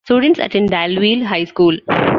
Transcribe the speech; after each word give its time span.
Students 0.05 0.39
attend 0.39 0.71
Daleville 0.71 1.23
High 1.23 1.43
School. 1.45 1.77